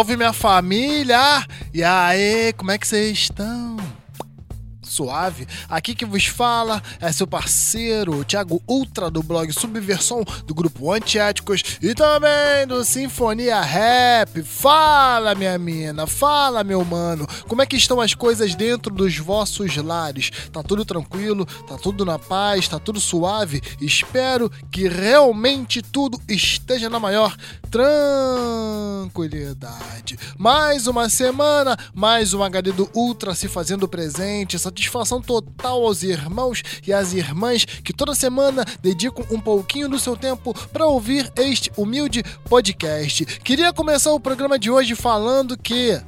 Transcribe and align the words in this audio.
salve 0.00 0.16
minha 0.16 0.32
família! 0.32 1.46
E 1.74 1.84
aí, 1.84 2.54
como 2.54 2.70
é 2.70 2.78
que 2.78 2.88
vocês 2.88 3.18
estão? 3.18 3.76
suave. 4.90 5.46
Aqui 5.68 5.94
que 5.94 6.04
vos 6.04 6.26
fala 6.26 6.82
é 7.00 7.10
seu 7.12 7.26
parceiro, 7.26 8.24
Thiago 8.24 8.60
Ultra, 8.68 9.08
do 9.10 9.22
blog 9.22 9.52
Subversão, 9.52 10.24
do 10.46 10.54
grupo 10.54 10.92
Antiéticos 10.92 11.62
e 11.80 11.94
também 11.94 12.66
do 12.66 12.84
Sinfonia 12.84 13.60
Rap. 13.60 14.42
Fala, 14.42 15.34
minha 15.34 15.56
mina, 15.58 16.06
fala, 16.06 16.64
meu 16.64 16.84
mano, 16.84 17.26
como 17.46 17.62
é 17.62 17.66
que 17.66 17.76
estão 17.76 18.00
as 18.00 18.14
coisas 18.14 18.54
dentro 18.54 18.92
dos 18.92 19.16
vossos 19.16 19.76
lares? 19.76 20.30
Tá 20.52 20.62
tudo 20.62 20.84
tranquilo? 20.84 21.46
Tá 21.46 21.78
tudo 21.78 22.04
na 22.04 22.18
paz? 22.18 22.66
Tá 22.66 22.78
tudo 22.78 23.00
suave? 23.00 23.62
Espero 23.80 24.50
que 24.70 24.88
realmente 24.88 25.82
tudo 25.82 26.20
esteja 26.28 26.90
na 26.90 26.98
maior 26.98 27.34
tranquilidade. 27.70 30.18
Mais 30.36 30.88
uma 30.88 31.08
semana, 31.08 31.78
mais 31.94 32.34
um 32.34 32.42
HD 32.42 32.72
do 32.72 32.90
Ultra 32.94 33.34
se 33.34 33.46
fazendo 33.46 33.86
presente, 33.86 34.58
satisfação 34.58 35.22
total 35.22 35.84
aos 35.84 36.02
irmãos 36.02 36.62
e 36.86 36.92
às 36.92 37.14
irmãs 37.14 37.64
que 37.64 37.92
toda 37.92 38.14
semana 38.14 38.64
dedicam 38.82 39.24
um 39.30 39.40
pouquinho 39.40 39.88
do 39.88 40.00
seu 40.00 40.16
tempo 40.16 40.52
para 40.70 40.86
ouvir 40.86 41.32
este 41.36 41.70
humilde 41.76 42.24
podcast. 42.48 43.24
Queria 43.24 43.72
começar 43.72 44.12
o 44.12 44.20
programa 44.20 44.58
de 44.58 44.70
hoje 44.70 44.96
falando 44.96 45.56
que 45.56 46.00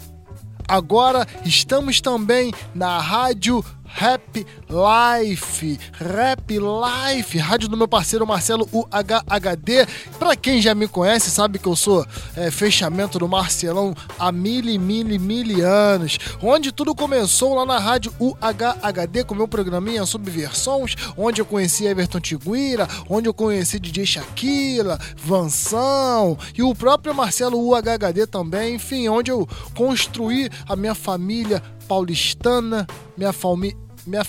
agora 0.67 1.27
estamos 1.45 2.01
também 2.01 2.53
na 2.75 2.99
Rádio 2.99 3.65
Rap 3.95 4.47
Life, 4.69 5.79
Rap 5.93 6.59
Life, 6.59 7.39
rádio 7.39 7.69
do 7.69 7.77
meu 7.77 7.87
parceiro 7.87 8.27
Marcelo 8.27 8.69
UHHD. 8.73 9.87
Pra 10.19 10.35
quem 10.35 10.61
já 10.61 10.75
me 10.75 10.89
conhece, 10.89 11.31
sabe 11.31 11.59
que 11.59 11.67
eu 11.69 11.77
sou 11.77 12.05
é, 12.37 12.51
fechamento 12.51 13.19
do 13.19 13.29
Marcelão 13.29 13.95
há 14.19 14.33
mil 14.33 14.65
e 14.65 14.79
mil 14.79 15.09
e 15.11 15.19
mil 15.19 15.67
anos. 15.67 16.19
Onde 16.43 16.73
tudo 16.73 16.95
começou 16.95 17.55
lá 17.55 17.67
na 17.67 17.79
rádio 17.79 18.13
UHHD 18.19 19.25
com 19.25 19.35
meu 19.35 19.47
programinha 19.47 20.07
Subversões, 20.07 20.95
onde 21.17 21.41
eu 21.41 21.45
conheci 21.45 21.87
Everton 21.87 22.21
Tiguira, 22.21 22.89
onde 23.09 23.29
eu 23.29 23.35
conheci 23.35 23.79
DJ 23.79 24.07
Shakira, 24.07 24.99
Vansão 25.17 26.39
e 26.57 26.63
o 26.63 26.75
próprio 26.75 27.15
Marcelo 27.15 27.59
UHHD 27.59 28.27
também. 28.27 28.77
Enfim, 28.77 29.09
onde 29.09 29.31
eu 29.31 29.47
construí 29.75 30.49
a 30.69 30.75
minha 30.75 30.95
família 30.95 31.63
paulistana, 31.87 32.87
minha, 33.17 33.33
família 33.33 33.82
minha, 34.07 34.27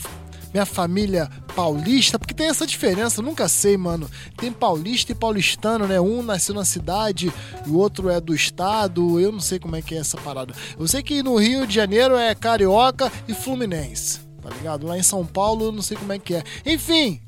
minha 0.53 0.66
família 0.66 1.29
paulista, 1.55 2.17
porque 2.17 2.33
tem 2.33 2.47
essa 2.47 2.66
diferença, 2.66 3.21
nunca 3.21 3.47
sei, 3.47 3.77
mano. 3.77 4.09
Tem 4.38 4.52
paulista 4.52 5.11
e 5.11 5.16
paulistano, 5.16 5.88
né? 5.88 5.99
Um 5.99 6.23
nasceu 6.23 6.55
na 6.55 6.66
cidade 6.66 7.31
e 7.66 7.69
o 7.69 7.77
outro 7.77 8.09
é 8.09 8.19
do 8.19 8.33
estado. 8.33 9.19
Eu 9.19 9.31
não 9.31 9.39
sei 9.39 9.59
como 9.59 9.75
é 9.75 9.81
que 9.81 9.95
é 9.95 9.99
essa 9.99 10.17
parada. 10.17 10.53
Eu 10.77 10.88
sei 10.88 11.03
que 11.03 11.23
no 11.23 11.35
Rio 11.38 11.66
de 11.67 11.73
Janeiro 11.73 12.16
é 12.16 12.33
carioca 12.33 13.11
e 13.27 13.33
fluminense, 13.33 14.21
tá 14.41 14.49
ligado? 14.49 14.88
Lá 14.88 14.97
em 14.97 15.03
São 15.03 15.25
Paulo 15.25 15.66
eu 15.66 15.71
não 15.71 15.81
sei 15.81 15.97
como 15.97 16.13
é 16.13 16.19
que 16.19 16.35
é. 16.35 16.44
Enfim, 16.66 17.22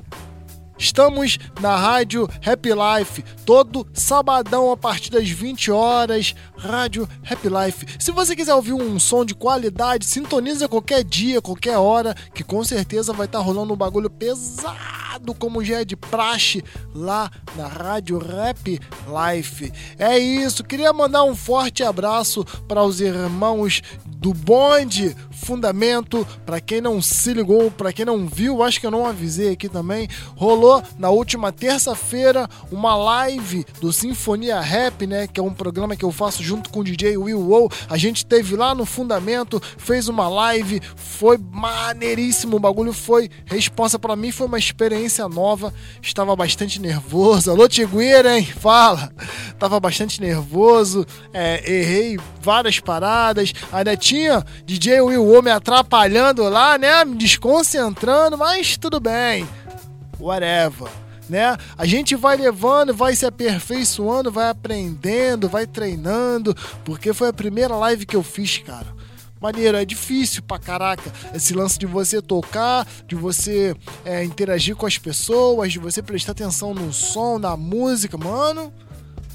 Estamos 0.77 1.39
na 1.61 1.75
rádio 1.77 2.27
Happy 2.45 2.69
Life, 2.69 3.23
todo 3.45 3.87
sabadão 3.93 4.71
a 4.71 4.77
partir 4.77 5.09
das 5.09 5.29
20 5.29 5.71
horas. 5.71 6.35
Rádio 6.57 7.07
Happy 7.29 7.47
Life. 7.47 7.85
Se 7.99 8.11
você 8.11 8.35
quiser 8.35 8.53
ouvir 8.53 8.73
um 8.73 8.99
som 8.99 9.23
de 9.23 9.35
qualidade, 9.35 10.05
sintoniza 10.05 10.67
qualquer 10.67 11.03
dia, 11.03 11.41
qualquer 11.41 11.77
hora, 11.77 12.15
que 12.33 12.43
com 12.43 12.63
certeza 12.63 13.13
vai 13.13 13.25
estar 13.25 13.39
tá 13.39 13.43
rolando 13.43 13.73
um 13.73 13.77
bagulho 13.77 14.09
pesado, 14.09 15.33
como 15.37 15.63
já 15.63 15.81
é 15.81 15.85
de 15.85 15.95
praxe, 15.95 16.63
lá 16.93 17.29
na 17.55 17.67
Rádio 17.67 18.17
Rap 18.17 18.79
Life. 19.07 19.71
É 19.97 20.17
isso, 20.17 20.63
queria 20.63 20.91
mandar 20.91 21.23
um 21.23 21.35
forte 21.35 21.83
abraço 21.83 22.43
para 22.67 22.83
os 22.83 22.99
irmãos 22.99 23.81
do 24.05 24.33
bonde 24.33 25.15
Fundamento. 25.31 26.25
Para 26.45 26.59
quem 26.59 26.81
não 26.81 27.01
se 27.01 27.33
ligou, 27.33 27.69
para 27.69 27.93
quem 27.93 28.05
não 28.05 28.27
viu, 28.27 28.63
acho 28.63 28.79
que 28.79 28.87
eu 28.87 28.91
não 28.91 29.05
avisei 29.05 29.51
aqui 29.51 29.69
também, 29.69 30.07
rolou 30.35 30.64
na 30.97 31.09
última 31.09 31.51
terça-feira 31.51 32.49
uma 32.71 32.95
live 32.95 33.65
do 33.79 33.91
Sinfonia 33.91 34.59
Rap, 34.59 35.05
né, 35.05 35.27
que 35.27 35.39
é 35.39 35.43
um 35.43 35.53
programa 35.53 35.95
que 35.95 36.03
eu 36.03 36.11
faço 36.11 36.43
junto 36.43 36.69
com 36.69 36.79
o 36.79 36.83
DJ 36.83 37.17
Will 37.17 37.39
Wow. 37.39 37.71
A 37.89 37.97
gente 37.97 38.25
teve 38.25 38.55
lá 38.55 38.73
no 38.73 38.85
Fundamento, 38.85 39.61
fez 39.77 40.07
uma 40.07 40.27
live, 40.27 40.81
foi 40.95 41.37
maneiríssimo, 41.37 42.57
o 42.57 42.59
bagulho 42.59 42.93
foi 42.93 43.29
responsa 43.45 43.99
para 43.99 44.15
mim, 44.15 44.31
foi 44.31 44.47
uma 44.47 44.57
experiência 44.57 45.27
nova. 45.27 45.73
Estava 46.01 46.35
bastante 46.35 46.81
nervoso. 46.81 47.51
Alô, 47.51 47.67
Tiguira, 47.67 48.37
hein? 48.37 48.45
Fala. 48.45 49.11
Tava 49.59 49.79
bastante 49.79 50.21
nervoso, 50.21 51.05
é, 51.33 51.61
errei 51.69 52.17
várias 52.41 52.79
paradas. 52.79 53.53
Ainda 53.71 53.95
tinha 53.97 54.45
DJ 54.65 55.01
Will 55.01 55.23
o 55.23 55.37
homem 55.37 55.53
atrapalhando 55.53 56.43
lá, 56.43 56.77
né? 56.77 57.03
Me 57.05 57.15
desconcentrando, 57.15 58.37
mas 58.37 58.77
tudo 58.77 58.99
bem. 58.99 59.47
Whatever. 60.25 60.89
Né? 61.29 61.55
A 61.77 61.85
gente 61.85 62.15
vai 62.15 62.35
levando, 62.35 62.93
vai 62.93 63.15
se 63.15 63.25
aperfeiçoando, 63.25 64.31
vai 64.31 64.49
aprendendo, 64.49 65.47
vai 65.47 65.67
treinando, 65.67 66.55
porque 66.83 67.13
foi 67.13 67.29
a 67.29 67.33
primeira 67.33 67.75
live 67.75 68.05
que 68.05 68.15
eu 68.15 68.23
fiz, 68.23 68.57
cara. 68.57 68.87
Maneiro, 69.39 69.77
é 69.77 69.85
difícil 69.85 70.41
pra 70.41 70.57
caraca 70.57 71.11
esse 71.33 71.53
lance 71.53 71.77
de 71.77 71.85
você 71.85 72.21
tocar, 72.21 72.87
de 73.07 73.15
você 73.15 73.75
é, 74.03 74.23
interagir 74.23 74.75
com 74.75 74.87
as 74.87 74.97
pessoas, 74.97 75.71
de 75.71 75.77
você 75.77 76.01
prestar 76.01 76.31
atenção 76.31 76.73
no 76.73 76.91
som, 76.91 77.37
na 77.37 77.55
música, 77.55 78.17
mano 78.17 78.73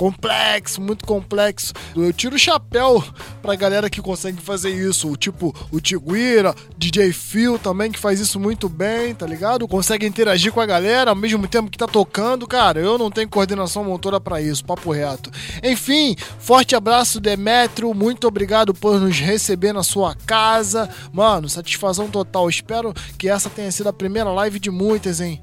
complexo, 0.00 0.80
muito 0.80 1.04
complexo. 1.04 1.74
Eu 1.94 2.10
tiro 2.10 2.34
o 2.34 2.38
chapéu 2.38 3.04
pra 3.42 3.54
galera 3.54 3.90
que 3.90 4.00
consegue 4.00 4.40
fazer 4.40 4.70
isso. 4.70 5.14
Tipo, 5.14 5.54
o 5.70 5.78
Tiguira, 5.78 6.54
DJ 6.74 7.12
Phil 7.12 7.58
também, 7.58 7.92
que 7.92 7.98
faz 7.98 8.18
isso 8.18 8.40
muito 8.40 8.66
bem, 8.66 9.14
tá 9.14 9.26
ligado? 9.26 9.68
Consegue 9.68 10.06
interagir 10.06 10.52
com 10.52 10.60
a 10.62 10.64
galera 10.64 11.10
ao 11.10 11.14
mesmo 11.14 11.46
tempo 11.46 11.70
que 11.70 11.76
tá 11.76 11.86
tocando. 11.86 12.46
Cara, 12.46 12.80
eu 12.80 12.96
não 12.96 13.10
tenho 13.10 13.28
coordenação 13.28 13.84
motora 13.84 14.18
para 14.18 14.40
isso, 14.40 14.64
papo 14.64 14.90
reto. 14.90 15.30
Enfim, 15.62 16.16
forte 16.38 16.74
abraço, 16.74 17.20
Demetrio. 17.20 17.92
Muito 17.92 18.26
obrigado 18.26 18.72
por 18.72 18.98
nos 18.98 19.18
receber 19.18 19.74
na 19.74 19.82
sua 19.82 20.14
casa. 20.14 20.88
Mano, 21.12 21.46
satisfação 21.46 22.08
total. 22.08 22.48
Espero 22.48 22.94
que 23.18 23.28
essa 23.28 23.50
tenha 23.50 23.70
sido 23.70 23.90
a 23.90 23.92
primeira 23.92 24.30
live 24.30 24.58
de 24.58 24.70
muitas, 24.70 25.20
hein? 25.20 25.42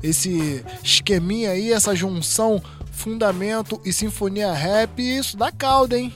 Esse 0.00 0.64
esqueminha 0.84 1.50
aí, 1.50 1.72
essa 1.72 1.92
junção 1.92 2.62
Fundamento 2.96 3.80
e 3.84 3.92
Sinfonia 3.92 4.52
Rap, 4.52 4.98
isso 5.00 5.36
dá 5.36 5.52
calda, 5.52 5.98
hein? 5.98 6.12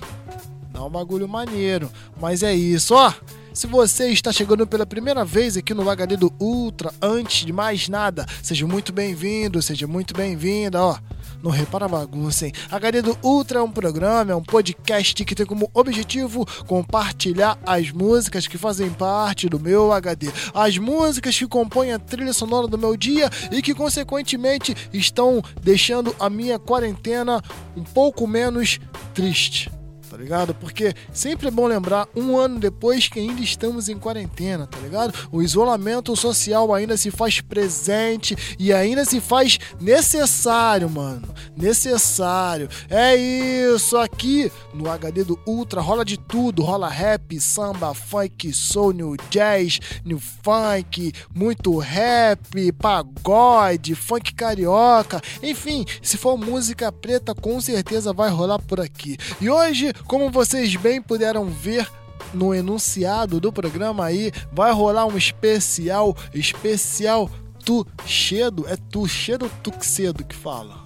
Dá 0.73 0.83
um 0.83 0.91
bagulho 0.91 1.29
maneiro. 1.29 1.91
Mas 2.21 2.43
é 2.43 2.55
isso, 2.55 2.95
ó. 2.95 3.13
Se 3.53 3.67
você 3.67 4.09
está 4.09 4.33
chegando 4.33 4.67
pela 4.67 4.87
primeira 4.87 5.25
vez 5.25 5.57
aqui 5.57 5.75
no 5.75 5.89
HD 5.89 6.17
do 6.17 6.33
Ultra, 6.41 6.93
antes 7.01 7.45
de 7.45 7.53
mais 7.53 7.89
nada, 7.89 8.27
seja 8.43 8.67
muito 8.67 8.93
bem-vindo, 8.93 9.61
seja 9.61 9.87
muito 9.87 10.15
bem-vinda, 10.15 10.83
ó. 10.83 10.99
Não 11.43 11.51
repara 11.51 11.89
bagunça, 11.89 12.47
hein? 12.47 12.53
HD 12.71 13.01
do 13.01 13.17
Ultra 13.23 13.61
é 13.61 13.63
um 13.63 13.71
programa, 13.71 14.33
é 14.33 14.35
um 14.35 14.43
podcast 14.43 15.25
que 15.25 15.35
tem 15.35 15.47
como 15.47 15.71
objetivo 15.73 16.47
compartilhar 16.67 17.59
as 17.65 17.91
músicas 17.91 18.47
que 18.47 18.59
fazem 18.59 18.91
parte 18.91 19.49
do 19.49 19.59
meu 19.59 19.91
HD. 19.93 20.29
As 20.53 20.77
músicas 20.77 21.39
que 21.39 21.47
compõem 21.47 21.93
a 21.93 21.99
trilha 21.99 22.33
sonora 22.33 22.67
do 22.67 22.77
meu 22.77 22.97
dia 22.97 23.31
e 23.51 23.63
que, 23.63 23.75
consequentemente, 23.75 24.77
estão 24.93 25.43
deixando 25.63 26.15
a 26.21 26.29
minha 26.29 26.59
quarentena 26.59 27.43
um 27.75 27.85
pouco 27.85 28.27
menos 28.27 28.79
triste 29.15 29.71
tá 30.11 30.17
ligado? 30.17 30.53
Porque 30.55 30.93
sempre 31.13 31.47
é 31.47 31.51
bom 31.51 31.67
lembrar, 31.67 32.09
um 32.17 32.37
ano 32.37 32.59
depois 32.59 33.07
que 33.07 33.21
ainda 33.21 33.41
estamos 33.41 33.89
em 33.89 33.97
quarentena, 33.97 34.67
tá 34.67 34.77
ligado? 34.79 35.15
O 35.31 35.41
isolamento 35.41 36.17
social 36.17 36.75
ainda 36.75 36.97
se 36.97 37.13
faz 37.13 37.41
presente 37.41 38.37
e 38.59 38.73
ainda 38.73 39.05
se 39.05 39.21
faz 39.21 39.59
necessário, 39.81 40.91
mano. 40.91 41.33
Necessário. 41.57 42.69
É 42.89 43.15
isso 43.15 43.97
aqui 43.97 44.51
no 44.75 44.91
HD 44.91 45.23
do 45.23 45.39
Ultra 45.47 45.81
rola 45.81 46.05
de 46.05 46.19
tudo, 46.19 46.63
rola 46.63 46.89
rap, 46.89 47.39
samba, 47.41 47.95
funk, 47.95 48.53
soul, 48.53 48.93
new 48.93 49.17
jazz, 49.31 49.79
new 50.05 50.19
funk, 50.19 51.13
muito 51.33 51.79
rap, 51.79 52.73
pagode, 52.73 53.95
funk 53.95 54.35
carioca, 54.35 55.21
enfim, 55.43 55.85
se 56.03 56.17
for 56.17 56.37
música 56.37 56.91
preta, 56.91 57.35
com 57.35 57.61
certeza 57.61 58.13
vai 58.13 58.29
rolar 58.31 58.59
por 58.59 58.81
aqui. 58.81 59.17
E 59.41 59.49
hoje 59.49 59.93
como 60.07 60.31
vocês 60.31 60.75
bem 60.77 61.01
puderam 61.01 61.47
ver 61.47 61.89
no 62.33 62.55
enunciado 62.55 63.41
do 63.41 63.53
programa 63.53 64.05
aí, 64.05 64.33
vai 64.53 64.73
rolar 64.73 65.07
um 65.07 65.17
especial, 65.17 66.17
especial 66.35 67.31
Tuxedo. 67.65 68.67
É 68.69 68.77
Tuxedo 68.77 69.47
ou 69.47 69.51
Tuxedo 69.63 70.25
que 70.25 70.35
fala? 70.35 70.85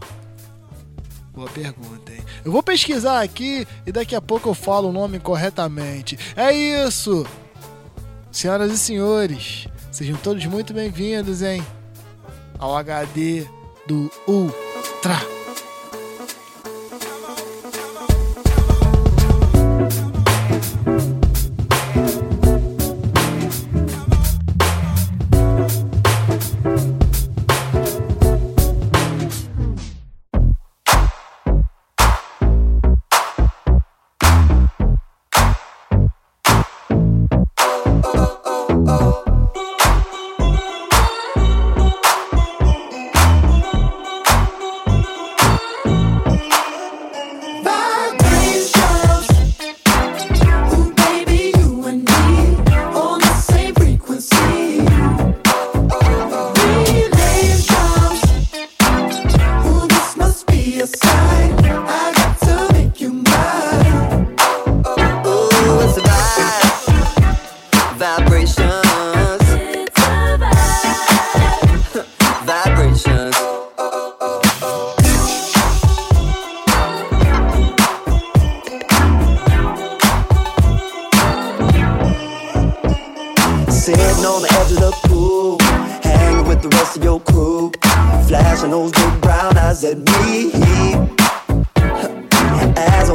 Boa 1.33 1.49
pergunta, 1.51 2.13
hein? 2.13 2.25
Eu 2.45 2.53
vou 2.53 2.63
pesquisar 2.63 3.21
aqui 3.21 3.67
e 3.85 3.91
daqui 3.91 4.15
a 4.15 4.21
pouco 4.21 4.49
eu 4.49 4.55
falo 4.55 4.89
o 4.89 4.93
nome 4.93 5.19
corretamente. 5.19 6.19
É 6.37 6.53
isso! 6.53 7.27
Senhoras 8.31 8.73
e 8.73 8.79
senhores, 8.79 9.69
sejam 9.93 10.17
todos 10.17 10.45
muito 10.47 10.73
bem-vindos, 10.73 11.43
hein? 11.43 11.65
Ao 12.59 12.77
HD 12.77 13.47
do 13.87 14.11
Ultra. 14.27 15.44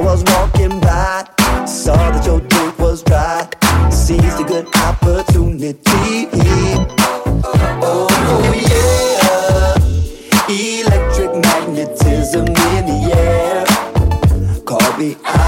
Was 0.02 0.24
walking 0.24 0.80
by, 0.80 1.26
saw 1.68 1.94
that 1.94 2.26
your 2.26 2.40
drink 2.40 2.80
was 2.80 3.04
dry. 3.04 3.48
Seized 3.92 4.40
a 4.40 4.44
good 4.44 4.68
opportunity. 4.78 5.78
Oh, 7.44 8.08
oh 8.26 8.54
yeah, 8.70 9.76
electric 10.50 11.36
magnetism 11.44 12.48
in 12.48 12.86
the 12.88 13.12
air. 13.14 13.66
Call 14.66 14.98
me. 14.98 15.39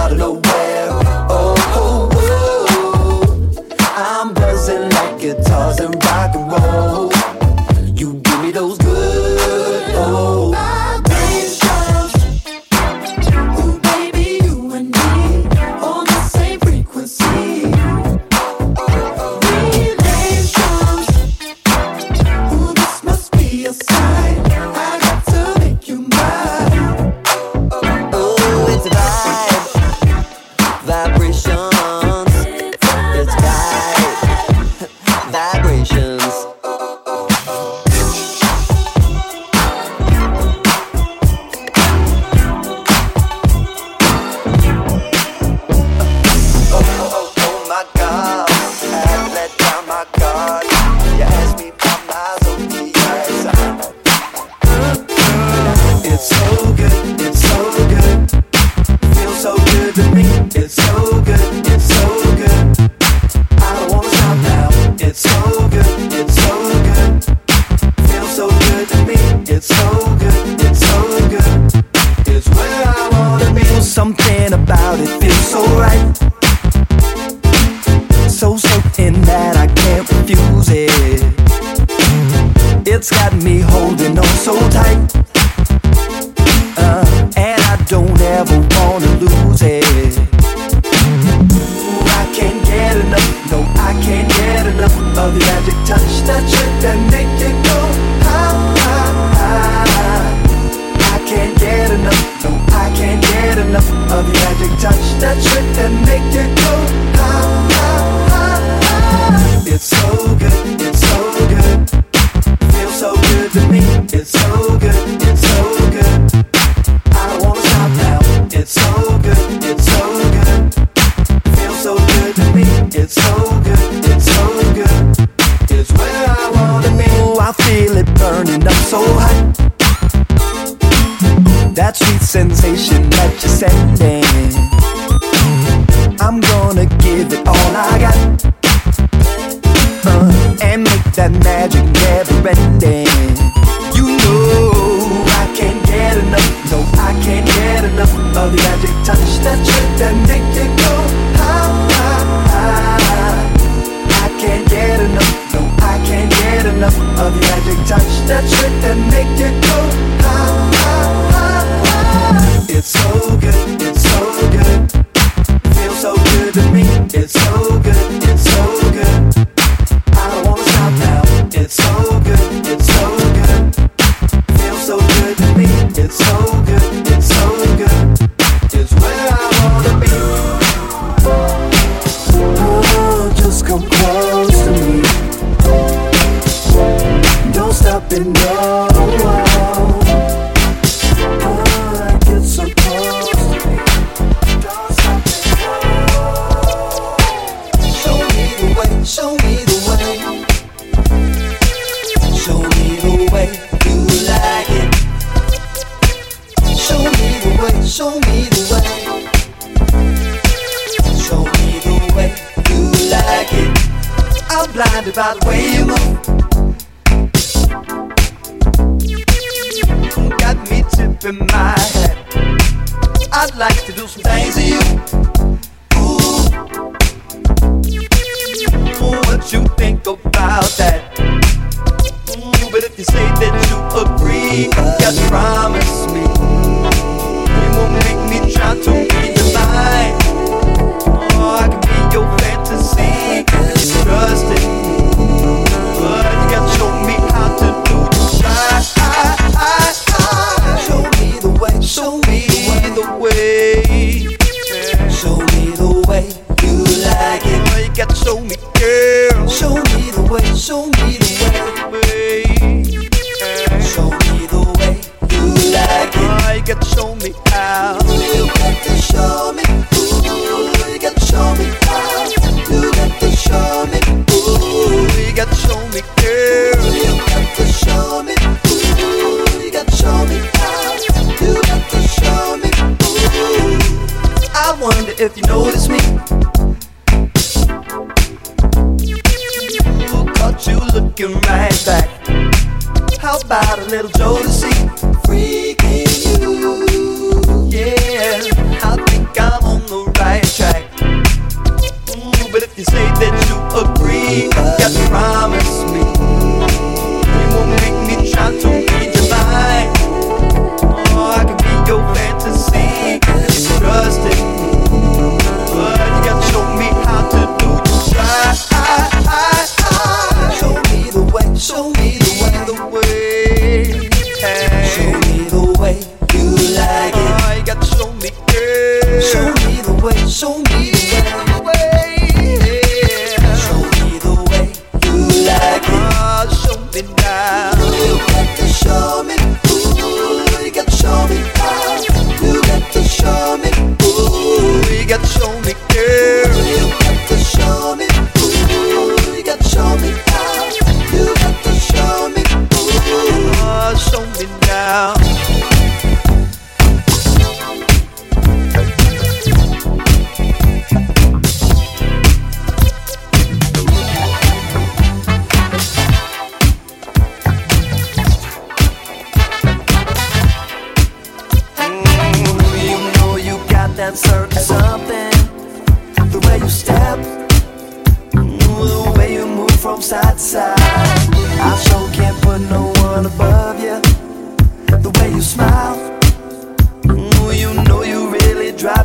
what 229.42 229.54
you 229.54 229.66
think 229.76 230.08
of. 230.08 230.31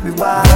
Me 0.07 0.13
wild. 0.13 0.46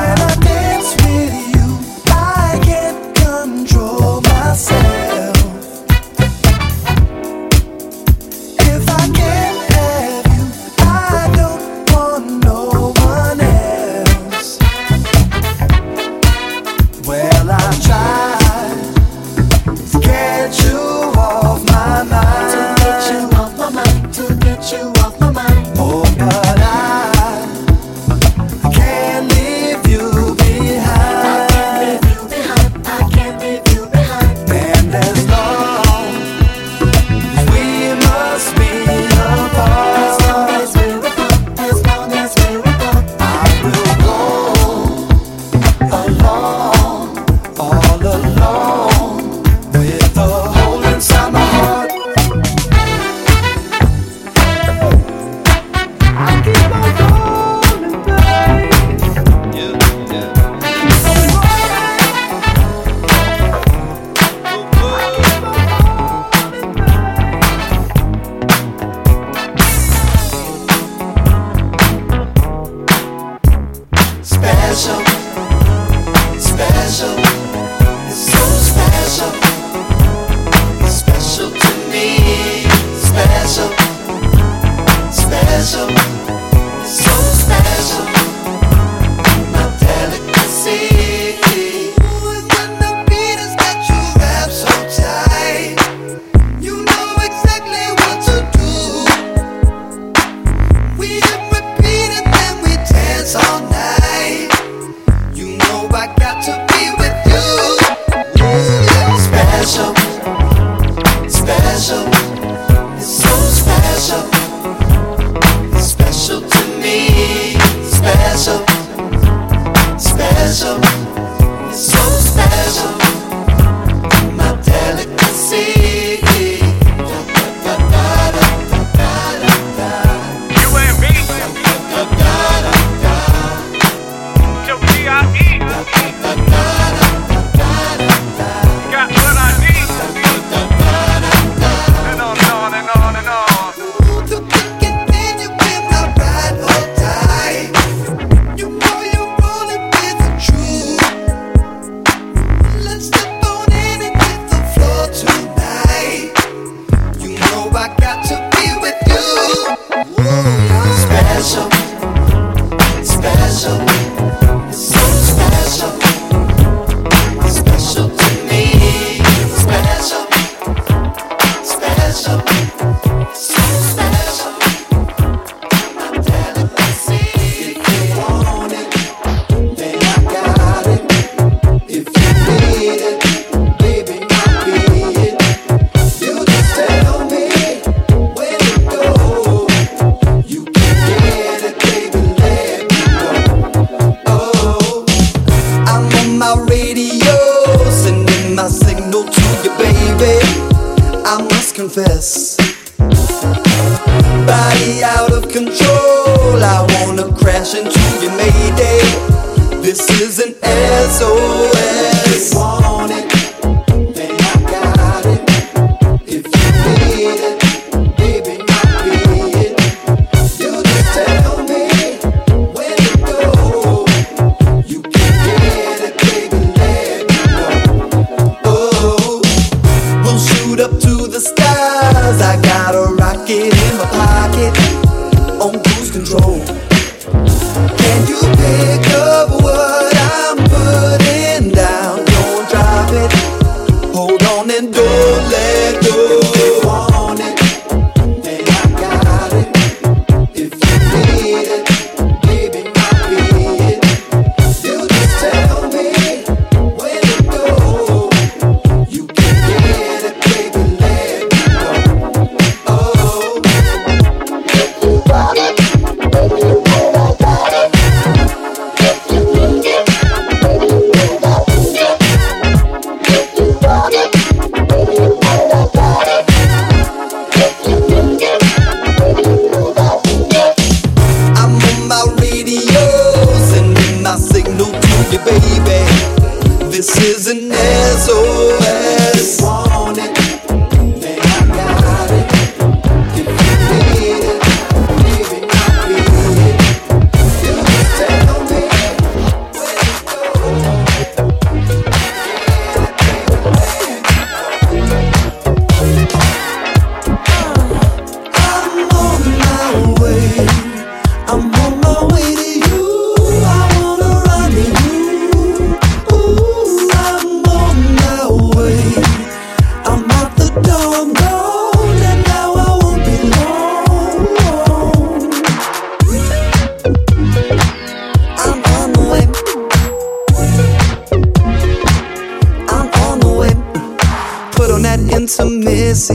to 335.62 335.70
missy. 335.70 336.34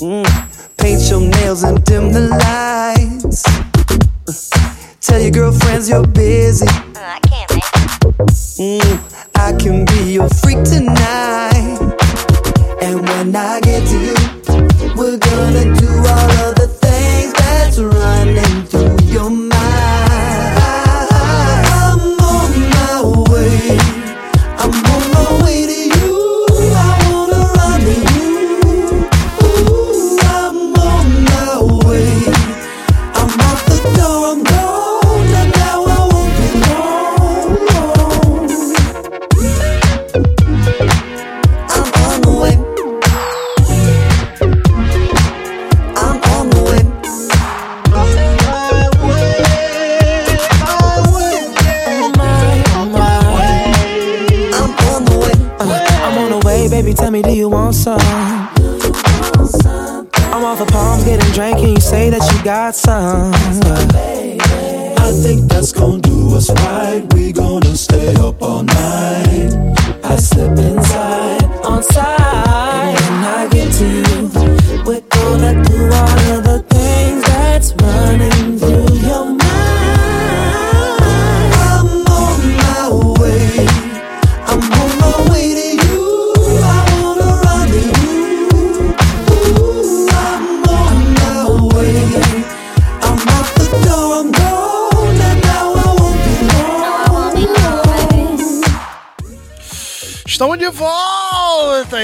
Mm. 0.00 0.26
Paint 0.76 1.10
your 1.10 1.20
nails 1.20 1.62
and 1.62 1.84
dim 1.84 2.12
the 2.12 2.28
lights. 2.42 3.42
Tell 5.00 5.20
your 5.20 5.30
girlfriends 5.30 5.88
you're 5.88 6.06
busy. 6.06 6.87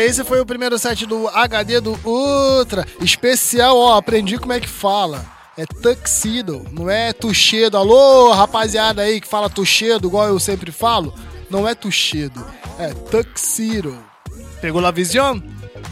esse 0.05 0.25
foi 0.25 0.41
o 0.41 0.47
primeiro 0.47 0.79
set 0.79 1.07
do 1.07 1.29
HD 1.29 1.81
do 1.81 1.99
Ultra. 2.05 2.87
Especial, 3.01 3.77
ó, 3.77 3.97
aprendi 3.97 4.39
como 4.39 4.53
é 4.53 4.61
que 4.61 4.69
fala. 4.69 5.25
É 5.57 5.65
tuxedo, 5.65 6.67
não 6.73 6.91
é 6.91 7.13
tuxedo. 7.13 7.77
Alô, 7.77 8.33
rapaziada 8.33 9.03
aí 9.03 9.21
que 9.21 9.29
fala 9.29 9.49
tuxedo, 9.49 10.09
igual 10.09 10.29
eu 10.29 10.39
sempre 10.39 10.73
falo. 10.73 11.15
Não 11.49 11.69
é 11.69 11.75
tuxedo, 11.75 12.45
é 12.79 12.89
tuxedo. 12.93 13.97
Pegou 14.61 14.85
a 14.85 14.91
visão? 14.91 15.43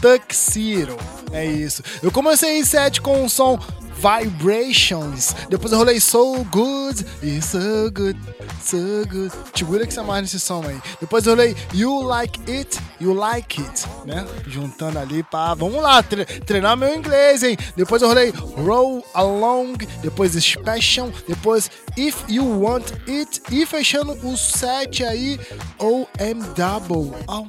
Tuxedo. 0.01 0.97
É 1.31 1.45
isso. 1.45 1.81
Eu 2.01 2.11
comecei 2.11 2.59
em 2.59 2.65
set 2.65 3.01
com 3.01 3.23
um 3.23 3.29
som 3.29 3.57
Vibrations. 4.03 5.33
Depois 5.49 5.71
eu 5.71 5.77
rolei 5.77 5.99
So 6.01 6.43
Good 6.51 7.05
e 7.21 7.41
So 7.41 7.89
Good, 7.93 8.19
So 8.61 8.77
Good. 9.09 9.31
Segura 9.55 9.87
que 9.87 9.93
você 9.93 10.01
é 10.01 10.03
mais 10.03 10.23
nesse 10.23 10.41
som 10.41 10.61
aí. 10.67 10.77
Depois 10.99 11.25
eu 11.25 11.31
rolei 11.31 11.55
You 11.73 12.01
Like 12.01 12.51
It, 12.51 12.77
You 12.99 13.13
Like 13.13 13.61
It, 13.61 13.85
né? 14.05 14.27
Juntando 14.45 14.99
ali, 14.99 15.23
pra. 15.23 15.53
vamos 15.53 15.81
lá, 15.81 16.03
tre 16.03 16.25
treinar 16.25 16.75
meu 16.75 16.93
inglês, 16.93 17.43
hein? 17.43 17.55
Depois 17.77 18.01
eu 18.01 18.09
rolei 18.09 18.31
Roll 18.31 19.05
Along, 19.13 19.77
depois 20.01 20.35
Expression, 20.35 21.09
depois 21.25 21.71
If 21.95 22.25
You 22.27 22.61
Want 22.61 22.91
It 23.07 23.41
e 23.49 23.65
fechando 23.65 24.11
o 24.27 24.35
set 24.35 25.03
aí, 25.03 25.39
OMW. 25.79 27.13
Oh, 27.27 27.47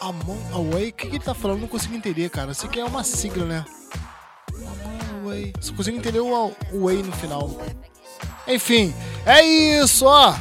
Amon 0.00 0.38
Away, 0.52 0.88
o 0.88 0.92
que, 0.92 1.06
que 1.06 1.16
ele 1.16 1.24
tá 1.24 1.34
falando? 1.34 1.60
Não 1.60 1.68
consigo 1.68 1.94
entender, 1.94 2.28
cara. 2.30 2.50
Eu 2.50 2.54
sei 2.54 2.68
que 2.68 2.80
é 2.80 2.84
uma 2.84 3.04
sigla, 3.04 3.44
né? 3.44 3.64
whey. 5.34 5.52
Você 5.60 5.72
consegue 5.72 5.96
entender 5.98 6.20
o, 6.20 6.52
way 6.72 7.02
no 7.02 7.12
final. 7.12 7.50
Enfim, 8.46 8.94
é 9.26 9.42
isso, 9.42 10.06
ó. 10.06 10.34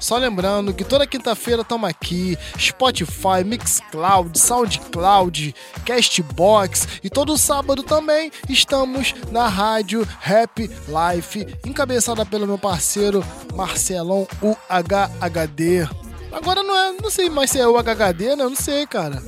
Só 0.00 0.16
lembrando 0.16 0.74
que 0.74 0.82
toda 0.82 1.06
quinta-feira 1.06 1.62
estamos 1.62 1.88
aqui, 1.88 2.36
Spotify, 2.58 3.44
Mixcloud, 3.44 4.36
Soundcloud, 4.36 5.54
Castbox 5.86 6.88
e 7.04 7.08
todo 7.08 7.38
sábado 7.38 7.84
também 7.84 8.32
estamos 8.48 9.14
na 9.30 9.46
rádio 9.46 10.06
Rap 10.18 10.58
Life, 10.58 11.46
encabeçada 11.64 12.26
pelo 12.26 12.48
meu 12.48 12.58
parceiro 12.58 13.24
Marcelão 13.54 14.26
UHHD. 14.42 15.88
Agora 16.32 16.64
não 16.64 16.76
é, 16.76 16.92
não 17.00 17.10
sei 17.10 17.30
mais 17.30 17.50
se 17.50 17.60
é 17.60 17.68
UHHD, 17.68 18.34
né? 18.34 18.42
Eu 18.42 18.50
não 18.50 18.56
sei, 18.56 18.84
cara. 18.88 19.22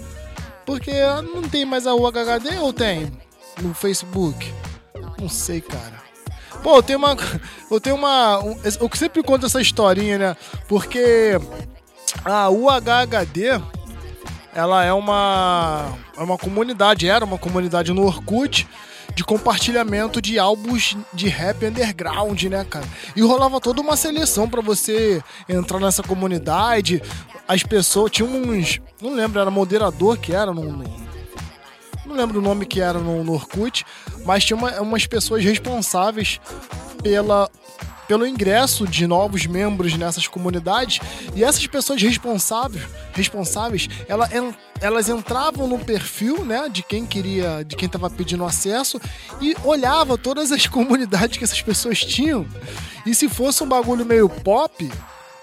Porque 0.66 0.90
não 1.32 1.42
tem 1.42 1.64
mais 1.64 1.86
a 1.86 1.94
UHHD 1.94 2.58
ou 2.58 2.72
tem 2.72 3.12
no 3.62 3.74
Facebook? 3.74 4.52
Não 5.24 5.30
sei, 5.30 5.62
cara. 5.62 6.02
Pô, 6.62 6.76
eu 6.76 6.82
tenho 6.82 6.98
uma. 6.98 7.16
Eu 7.70 7.80
tenho 7.80 7.96
uma. 7.96 8.38
um- 8.44 8.58
eu 8.62 8.90
sempre 8.94 9.22
conto 9.22 9.46
essa 9.46 9.58
historinha, 9.58 10.18
né? 10.18 10.36
Porque 10.68 11.32
a 12.22 12.50
UHHD 12.50 13.58
ela 14.54 14.84
é 14.84 14.92
uma. 14.92 15.96
É 16.14 16.22
uma 16.22 16.36
comunidade, 16.36 17.08
era 17.08 17.24
uma 17.24 17.38
comunidade 17.38 17.90
no 17.94 18.04
Orkut 18.04 18.68
de 19.14 19.24
compartilhamento 19.24 20.20
de 20.20 20.38
álbuns 20.38 20.94
de 21.12 21.28
rap 21.28 21.64
underground, 21.64 22.42
né, 22.44 22.64
cara? 22.68 22.84
E 23.16 23.22
rolava 23.22 23.60
toda 23.62 23.80
uma 23.80 23.96
seleção 23.96 24.46
pra 24.48 24.60
você 24.60 25.22
entrar 25.48 25.80
nessa 25.80 26.02
comunidade. 26.02 27.02
As 27.48 27.62
pessoas 27.62 28.10
tinham 28.10 28.30
uns. 28.30 28.78
Não 29.00 29.14
lembro, 29.14 29.40
era 29.40 29.50
moderador 29.50 30.18
que 30.18 30.34
era, 30.34 30.52
não, 30.52 30.84
não 32.06 32.14
lembro 32.16 32.38
o 32.38 32.42
nome 32.42 32.66
que 32.66 32.80
era 32.80 32.98
no, 32.98 33.22
no 33.24 33.32
Orkut, 33.34 33.84
mas 34.24 34.44
tinha 34.44 34.56
uma- 34.56 34.80
umas 34.80 35.06
pessoas 35.06 35.42
responsáveis 35.44 36.40
pela, 37.02 37.50
pelo 38.06 38.26
ingresso 38.26 38.86
de 38.86 39.06
novos 39.06 39.46
membros 39.46 39.96
nessas 39.96 40.26
comunidades 40.28 41.00
e 41.34 41.42
essas 41.44 41.66
pessoas 41.66 42.00
responsáveis, 42.02 42.82
responsáveis 43.12 43.88
ela, 44.08 44.28
elas 44.80 45.08
entravam 45.08 45.66
no 45.66 45.78
perfil 45.78 46.44
né, 46.44 46.68
de 46.70 46.82
quem 46.82 47.06
queria, 47.06 47.64
de 47.64 47.76
quem 47.76 47.86
estava 47.86 48.10
pedindo 48.10 48.44
acesso 48.44 49.00
e 49.40 49.56
olhava 49.64 50.18
todas 50.18 50.52
as 50.52 50.66
comunidades 50.68 51.38
que 51.38 51.44
essas 51.44 51.62
pessoas 51.62 51.98
tinham 52.00 52.46
e 53.06 53.14
se 53.14 53.28
fosse 53.28 53.62
um 53.62 53.68
bagulho 53.68 54.04
meio 54.04 54.28
pop, 54.28 54.90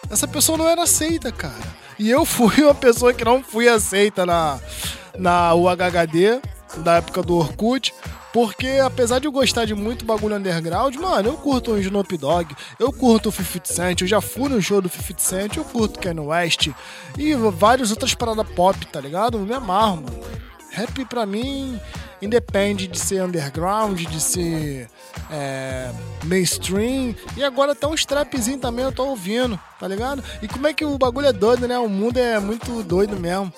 essa 0.10 0.28
pessoa 0.28 0.58
não 0.58 0.68
era 0.68 0.84
aceita, 0.84 1.32
cara. 1.32 1.82
E 2.00 2.10
eu 2.10 2.26
fui 2.26 2.64
uma 2.64 2.74
pessoa 2.74 3.14
que 3.14 3.24
não 3.24 3.44
fui 3.44 3.68
aceita 3.70 4.26
na, 4.26 4.60
na 5.18 5.54
UHHD, 5.54 6.42
da 6.78 6.96
época 6.96 7.22
do 7.22 7.38
Orkut, 7.38 7.94
porque 8.34 8.80
apesar 8.84 9.20
de 9.20 9.28
eu 9.28 9.32
gostar 9.32 9.66
de 9.66 9.76
muito 9.76 10.06
bagulho 10.06 10.36
underground, 10.36 10.96
mano, 10.96 11.30
eu 11.30 11.38
curto 11.38 11.74
um 11.74 11.78
Snoop 11.78 12.18
Dogg, 12.18 12.56
eu 12.80 12.92
curto 12.92 13.30
o 13.30 13.32
50 13.32 13.74
Cent, 13.74 14.02
eu 14.02 14.08
já 14.08 14.22
fui 14.22 14.48
no 14.48 14.62
show 14.62 14.82
do 14.82 14.88
50 14.88 15.22
Cent, 15.22 15.58
eu 15.58 15.66
curto 15.66 16.00
Kanye 16.00 16.22
West 16.22 16.70
e 17.18 17.34
várias 17.34 17.92
outras 17.92 18.14
paradas 18.14 18.48
pop, 18.50 18.86
tá 18.88 19.02
ligado? 19.02 19.38
Eu 19.38 19.46
me 19.46 19.54
amarro, 19.54 19.98
mano. 19.98 20.22
Rap 20.72 21.04
pra 21.06 21.26
mim 21.26 21.78
independe 22.22 22.88
de 22.88 22.98
ser 22.98 23.22
underground, 23.24 24.00
de 24.00 24.22
ser 24.22 24.88
é, 25.30 25.92
mainstream. 26.24 27.14
E 27.36 27.44
agora 27.44 27.74
até 27.74 27.86
uns 27.86 28.06
trapzinho 28.06 28.58
também 28.58 28.86
eu 28.86 28.92
tô 28.92 29.06
ouvindo, 29.08 29.60
tá 29.78 29.86
ligado? 29.86 30.24
E 30.42 30.48
como 30.48 30.68
é 30.68 30.74
que 30.74 30.86
o 30.86 30.98
bagulho 30.98 31.28
é 31.28 31.34
doido, 31.34 31.68
né? 31.68 31.78
O 31.78 31.90
mundo 31.90 32.18
é 32.18 32.40
muito 32.40 32.84
doido 32.84 33.20
mesmo. 33.20 33.52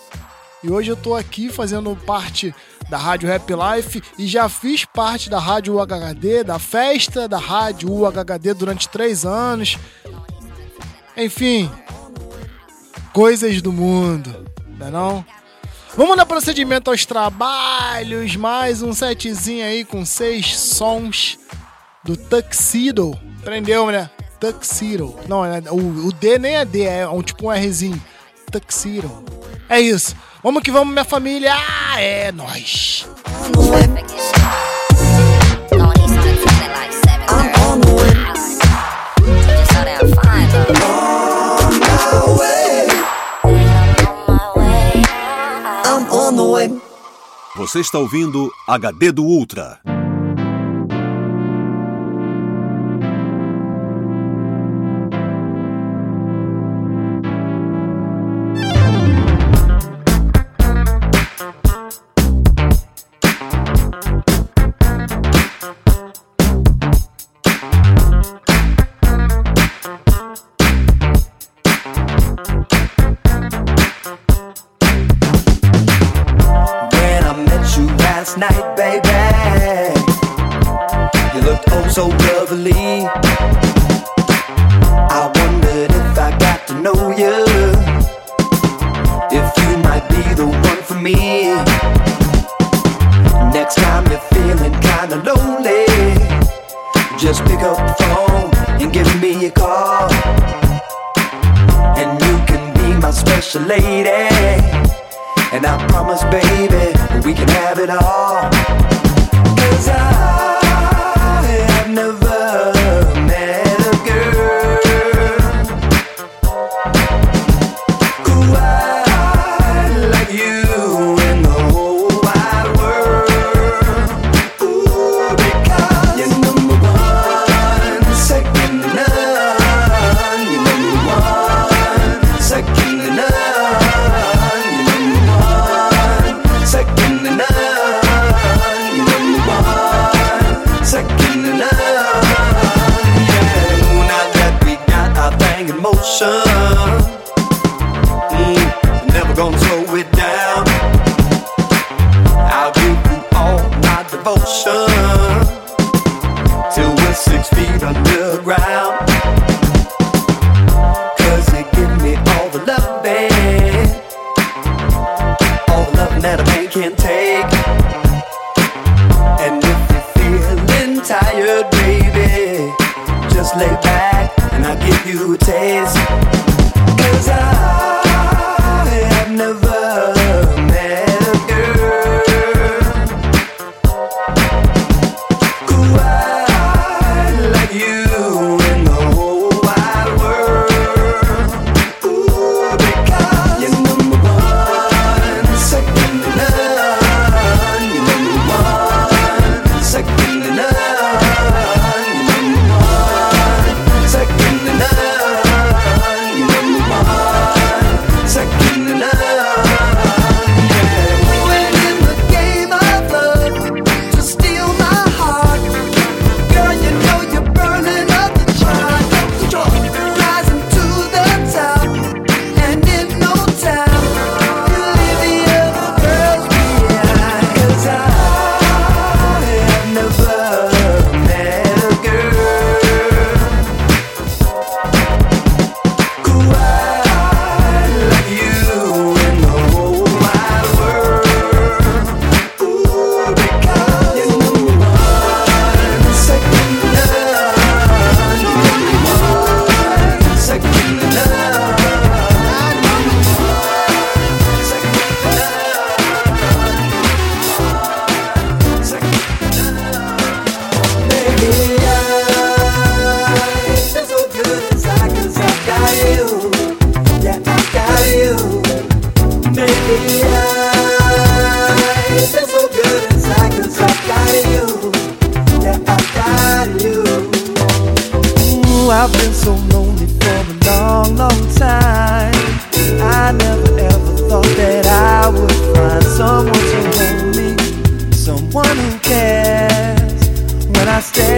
E 0.64 0.72
hoje 0.72 0.90
eu 0.92 0.96
tô 0.96 1.14
aqui 1.14 1.50
fazendo 1.50 1.94
parte 1.96 2.56
da 2.90 2.98
Rádio 2.98 3.28
Rap 3.28 3.50
Life 3.50 4.02
e 4.18 4.26
já 4.28 4.48
fiz 4.48 4.86
parte 4.86 5.30
da 5.30 5.40
Rádio 5.40 5.76
UHD, 5.76 6.44
da 6.44 6.58
festa 6.58 7.28
da 7.28 7.38
Rádio 7.38 7.92
UHD 7.92 8.54
durante 8.54 8.88
três 8.88 9.26
anos. 9.26 9.78
Enfim, 11.18 11.70
coisas 13.12 13.62
do 13.62 13.74
mundo, 13.74 14.46
não 14.78 14.88
é 14.88 14.92
não? 14.92 15.26
Vamos 15.96 16.16
dar 16.18 16.26
procedimento 16.26 16.90
aos 16.90 17.06
trabalhos, 17.06 18.36
mais 18.36 18.82
um 18.82 18.94
setzinho 18.94 19.66
aí 19.66 19.86
com 19.86 20.06
seis 20.06 20.58
sons 20.58 21.38
do 22.04 22.18
Tuxedo. 22.18 23.18
Prendeu, 23.44 23.92
né? 23.92 24.10
Tuxedo. 24.40 25.14
Não, 25.28 25.46
é- 25.46 25.62
o, 25.70 26.08
o 26.08 26.12
D 26.14 26.40
nem 26.40 26.56
é 26.56 26.66
D, 26.66 26.84
é 26.84 27.08
um, 27.08 27.22
tipo 27.22 27.48
um 27.52 27.54
Rzinho. 27.54 28.02
Tuxedo. 28.52 29.24
É 29.70 29.80
isso. 29.80 30.16
Vamos 30.44 30.62
que 30.62 30.72
vamos, 30.72 30.94
minha 30.94 31.06
família. 31.06 31.56
Ah, 31.56 32.02
é 32.02 32.32
way. 46.52 46.82
Você 47.56 47.80
está 47.80 47.98
ouvindo 48.00 48.52
HD 48.68 49.12
do 49.14 49.24
Ultra. 49.24 49.93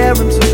parents 0.06 0.45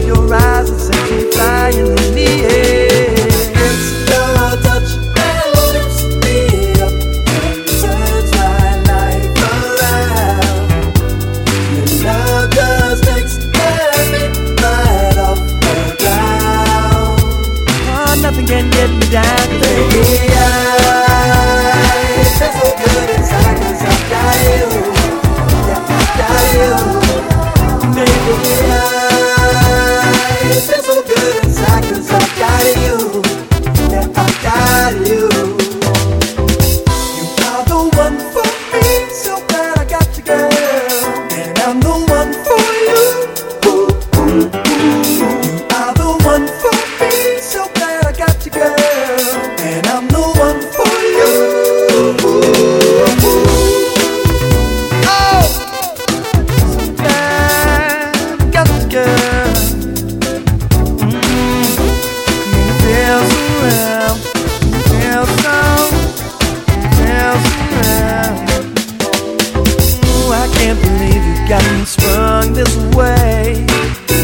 this 72.54 72.76
way. 72.96 73.66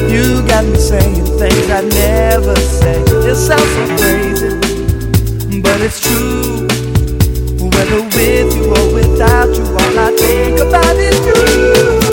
You 0.09 0.45
got 0.47 0.65
me 0.65 0.77
saying 0.77 1.25
things 1.37 1.69
I 1.69 1.81
never 1.81 2.55
say. 2.55 3.01
It 3.29 3.35
sounds 3.35 3.71
so 3.75 3.83
crazy, 3.97 5.61
but 5.61 5.81
it's 5.81 5.99
true. 6.01 6.67
Whether 7.69 8.01
with 8.15 8.55
you 8.55 8.65
or 8.69 8.93
without 8.93 9.55
you, 9.55 9.65
all 9.65 9.99
I 9.99 10.15
think 10.17 10.59
about 10.59 10.95
is 10.95 11.19
you. 11.25 12.06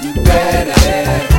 you 0.00 0.14
better. 0.22 1.31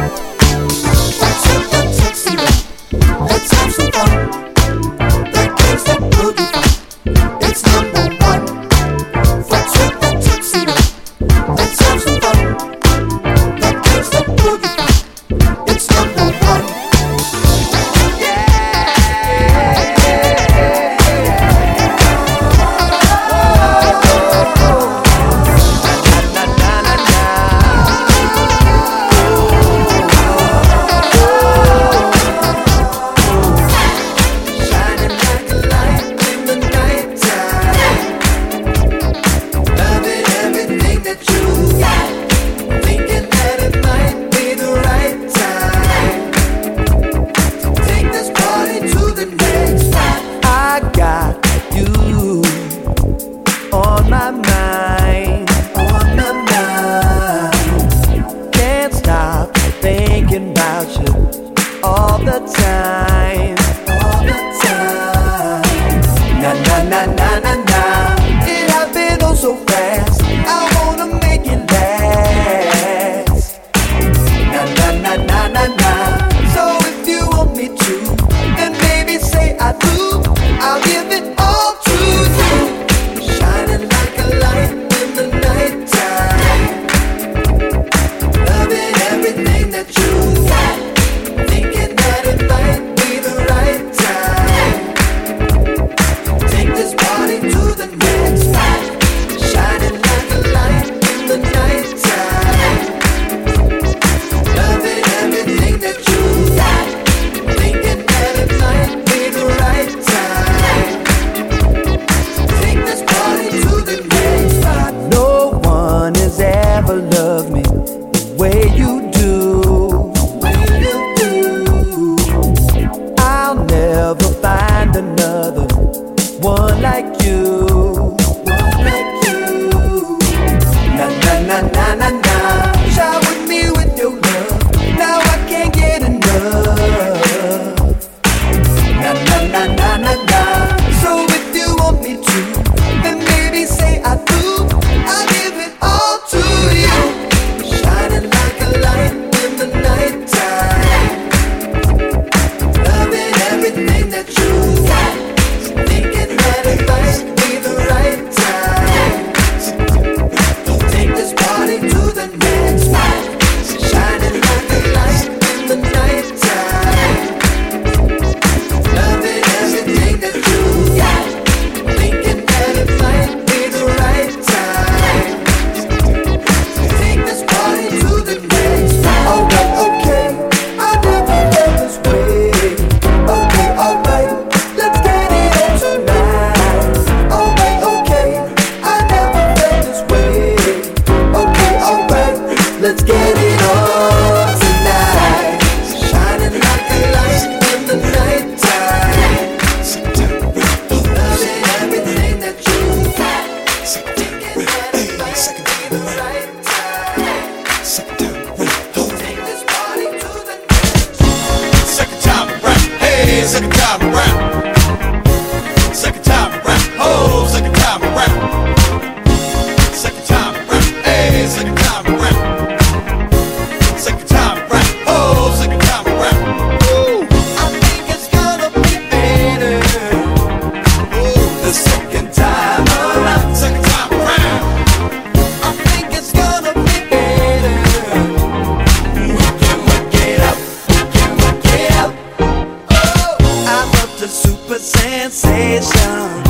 sensation 245.31 246.43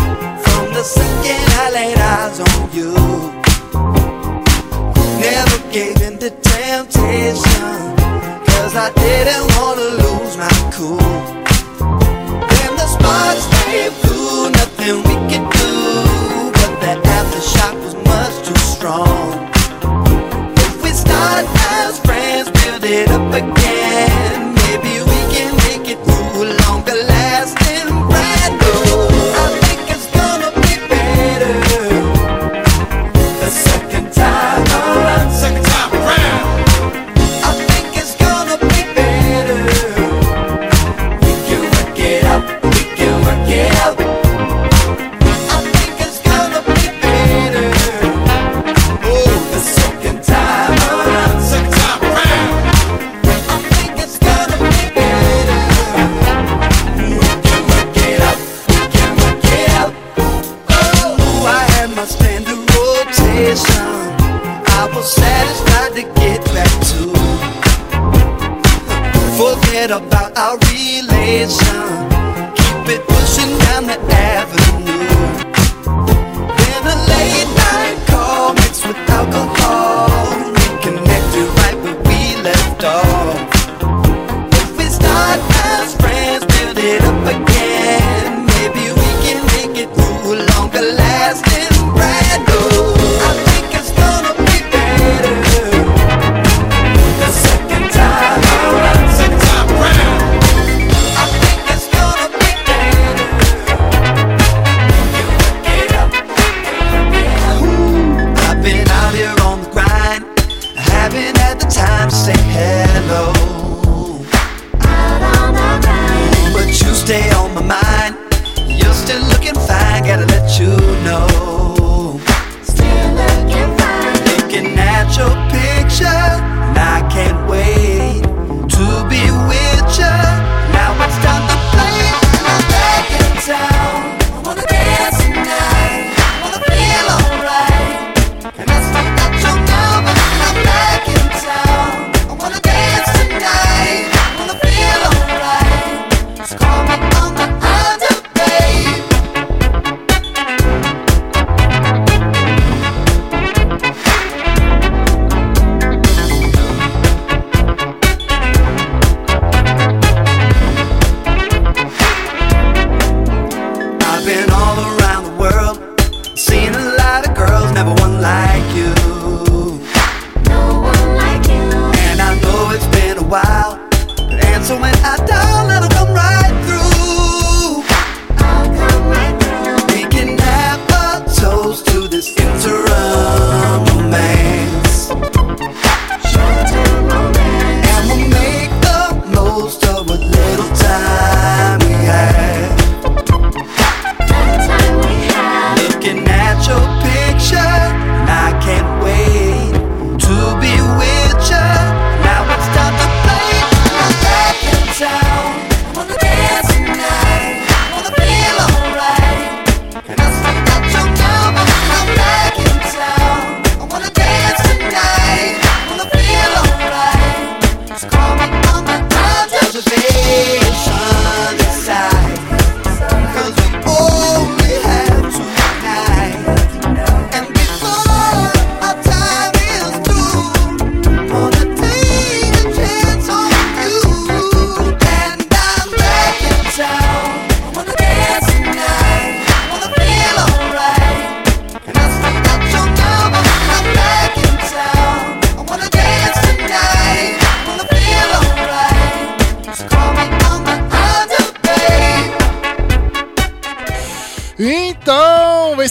from 0.44 0.74
the 0.74 0.84
second 0.84 1.46
I 1.62 1.70
laid 1.74 1.98
eyes 1.98 2.40
on 2.40 2.72
you. 2.74 2.94
Never 5.22 5.60
gave 5.72 6.02
in 6.02 6.18
to 6.18 6.32
temptation, 6.32 7.78
cause 8.48 8.76
I 8.76 8.92
didn't 8.96 9.53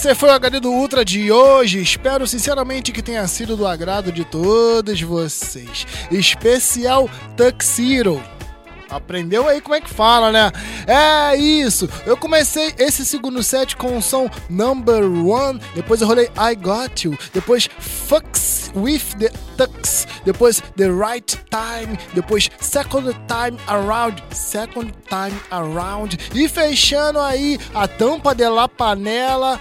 esse 0.05 0.15
foi 0.15 0.27
o 0.27 0.33
HD 0.33 0.59
do 0.59 0.69
Ultra 0.69 1.05
de 1.05 1.31
hoje. 1.31 1.81
Espero 1.81 2.27
sinceramente 2.27 2.91
que 2.91 3.01
tenha 3.01 3.25
sido 3.25 3.55
do 3.55 3.65
agrado 3.65 4.11
de 4.11 4.25
todos 4.25 5.01
vocês. 5.01 5.87
Especial 6.11 7.09
Tuxedo. 7.37 8.21
Aprendeu 8.89 9.47
aí 9.47 9.61
como 9.61 9.75
é 9.75 9.81
que 9.81 9.89
fala, 9.89 10.29
né? 10.29 10.51
É 10.85 11.37
isso. 11.37 11.89
Eu 12.05 12.17
comecei 12.17 12.73
esse 12.77 13.05
segundo 13.05 13.41
set 13.41 13.77
com 13.77 13.97
o 13.97 14.01
som 14.01 14.29
Number 14.49 15.03
One. 15.05 15.61
Depois 15.73 16.01
eu 16.01 16.07
rolei 16.07 16.29
I 16.37 16.53
Got 16.53 17.05
You. 17.05 17.17
Depois 17.33 17.69
Fucks 17.79 18.71
with 18.75 19.03
the 19.17 19.31
Tux. 19.57 20.05
Depois 20.25 20.61
The 20.75 20.89
Right 20.89 21.37
Time. 21.49 21.97
Depois 22.13 22.51
Second 22.59 23.15
Time 23.27 23.57
Around. 23.67 24.21
Second 24.31 24.93
Time 25.07 25.39
Around. 25.49 26.17
E 26.35 26.49
fechando 26.49 27.19
aí 27.19 27.57
a 27.73 27.87
tampa 27.87 28.35
de 28.35 28.47
la 28.49 28.67
panela. 28.67 29.59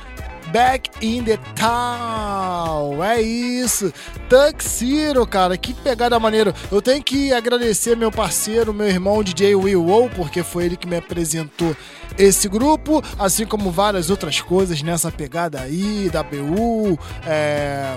Back 0.52 0.90
in 1.00 1.24
the 1.24 1.38
town. 1.56 3.02
É 3.02 3.20
isso. 3.20 3.92
Tuxedo, 4.28 5.26
cara. 5.26 5.56
Que 5.56 5.72
pegada 5.72 6.20
maneira. 6.20 6.54
Eu 6.70 6.82
tenho 6.82 7.02
que 7.02 7.32
agradecer 7.32 7.96
meu 7.96 8.10
parceiro, 8.10 8.74
meu 8.74 8.86
irmão 8.86 9.22
DJ 9.22 9.54
Will 9.54 9.84
Wow, 9.84 10.10
porque 10.10 10.42
foi 10.42 10.66
ele 10.66 10.76
que 10.76 10.86
me 10.86 10.96
apresentou 10.96 11.74
esse 12.18 12.48
grupo, 12.48 13.02
assim 13.18 13.46
como 13.46 13.70
várias 13.70 14.10
outras 14.10 14.40
coisas 14.40 14.82
nessa 14.82 15.10
pegada 15.10 15.60
aí, 15.60 16.10
da 16.12 16.22
BU. 16.22 16.98
É. 17.26 17.96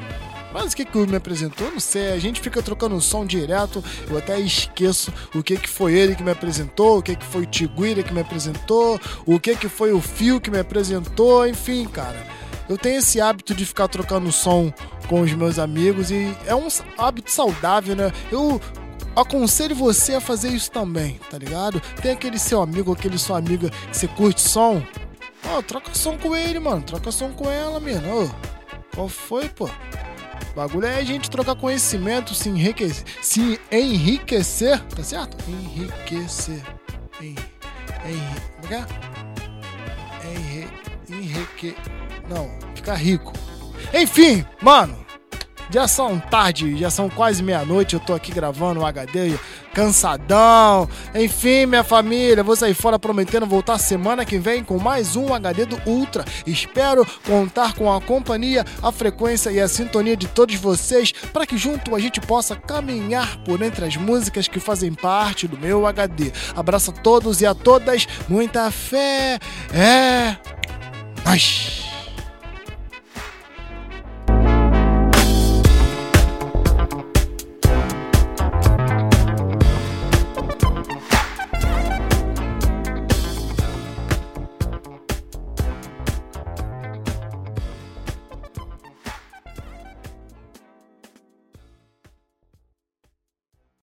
Mas 0.53 0.71
o 0.71 0.75
que 0.77 0.85
que 0.85 0.97
me 0.97 1.17
apresentou? 1.17 1.69
Não 1.69 1.81
sei. 1.81 2.13
A 2.13 2.19
gente 2.19 2.39
fica 2.39 2.61
trocando 2.61 3.01
som 3.01 3.25
direto. 3.25 3.83
Eu 4.09 4.17
até 4.17 4.39
esqueço 4.39 5.11
o 5.35 5.43
que 5.43 5.57
que 5.57 5.67
foi 5.67 5.93
ele 5.93 6.15
que 6.15 6.23
me 6.23 6.31
apresentou, 6.31 6.99
o 6.99 7.03
que 7.03 7.17
que 7.17 7.25
foi 7.25 7.41
o 7.41 7.45
Tiguira 7.45 8.01
que 8.01 8.13
me 8.13 8.21
apresentou, 8.21 8.97
o 9.25 9.37
que 9.37 9.53
que 9.57 9.67
foi 9.67 9.91
o 9.91 9.99
Fio 9.99 10.39
que 10.39 10.49
me 10.49 10.57
apresentou. 10.57 11.45
Enfim, 11.45 11.83
cara. 11.83 12.25
Eu 12.67 12.77
tenho 12.77 12.97
esse 12.97 13.21
hábito 13.21 13.53
de 13.53 13.65
ficar 13.65 13.87
trocando 13.87 14.31
som 14.31 14.73
com 15.07 15.21
os 15.21 15.31
meus 15.33 15.59
amigos 15.59 16.09
e 16.09 16.35
é 16.45 16.55
um 16.55 16.67
hábito 16.97 17.31
saudável, 17.31 17.95
né? 17.95 18.11
Eu 18.31 18.59
aconselho 19.15 19.75
você 19.75 20.15
a 20.15 20.21
fazer 20.21 20.49
isso 20.49 20.71
também, 20.71 21.19
tá 21.29 21.37
ligado? 21.37 21.79
Tem 22.01 22.11
aquele 22.11 22.39
seu 22.39 22.61
amigo, 22.61 22.91
aquele 22.91 23.17
sua 23.17 23.37
amiga 23.37 23.69
que 23.69 23.97
você 23.97 24.07
curte 24.07 24.41
som. 24.41 24.81
Ó, 25.47 25.61
troca 25.61 25.93
som 25.93 26.17
com 26.17 26.35
ele, 26.35 26.59
mano. 26.59 26.81
Troca 26.81 27.11
som 27.11 27.31
com 27.31 27.49
ela, 27.49 27.79
mano. 27.79 28.23
Ô, 28.23 28.29
qual 28.95 29.07
foi, 29.07 29.47
pô? 29.47 29.65
O 29.65 30.55
bagulho 30.55 30.87
é 30.87 30.97
a 30.97 31.03
gente 31.03 31.29
trocar 31.29 31.55
conhecimento, 31.55 32.33
se 32.33 32.49
enriquecer, 32.49 33.05
se 33.21 33.59
enriquecer, 33.71 34.81
tá 34.85 35.03
certo? 35.03 35.37
Enriquecer. 35.49 36.63
En, 37.21 37.35
é 38.05 38.73
é? 38.73 38.85
Enri, 40.27 40.67
enrique, 41.09 41.75
não, 42.29 42.49
ficar 42.75 42.95
rico. 42.95 43.33
Enfim, 43.93 44.45
mano, 44.61 45.05
já 45.69 45.87
são 45.87 46.19
tarde, 46.19 46.77
já 46.77 46.89
são 46.89 47.09
quase 47.09 47.41
meia-noite, 47.41 47.95
eu 47.95 47.99
tô 47.99 48.13
aqui 48.13 48.31
gravando 48.31 48.81
um 48.81 48.85
HD 48.85 49.37
cansadão. 49.75 50.87
Enfim, 51.13 51.65
minha 51.65 51.83
família, 51.83 52.41
vou 52.41 52.55
sair 52.55 52.73
fora 52.73 52.97
prometendo 52.97 53.45
voltar 53.45 53.77
semana 53.77 54.23
que 54.23 54.39
vem 54.39 54.63
com 54.63 54.79
mais 54.79 55.17
um 55.17 55.33
HD 55.33 55.65
do 55.65 55.81
Ultra. 55.85 56.23
Espero 56.47 57.05
contar 57.27 57.73
com 57.73 57.91
a 57.91 57.99
companhia, 57.99 58.63
a 58.81 58.91
frequência 58.91 59.51
e 59.51 59.59
a 59.59 59.67
sintonia 59.67 60.15
de 60.15 60.27
todos 60.27 60.55
vocês 60.55 61.11
para 61.11 61.45
que 61.45 61.57
junto 61.57 61.93
a 61.93 61.99
gente 61.99 62.21
possa 62.21 62.55
caminhar 62.55 63.37
por 63.43 63.61
entre 63.61 63.85
as 63.85 63.97
músicas 63.97 64.47
que 64.47 64.61
fazem 64.61 64.93
parte 64.93 65.45
do 65.45 65.57
meu 65.57 65.85
HD. 65.85 66.31
Abraço 66.55 66.91
a 66.91 66.93
todos 66.93 67.41
e 67.41 67.45
a 67.45 67.53
todas, 67.53 68.07
muita 68.29 68.71
fé. 68.71 69.37
É. 69.73 70.37
Nós. 71.25 71.94